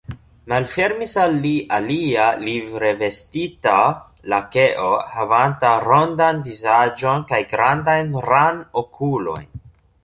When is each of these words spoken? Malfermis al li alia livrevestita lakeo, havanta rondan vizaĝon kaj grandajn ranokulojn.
Malfermis 0.51 1.11
al 1.23 1.35
li 1.43 1.51
alia 1.77 2.23
livrevestita 2.45 3.75
lakeo, 4.35 4.89
havanta 5.19 5.75
rondan 5.87 6.41
vizaĝon 6.51 7.31
kaj 7.35 7.43
grandajn 7.55 8.13
ranokulojn. 8.31 9.51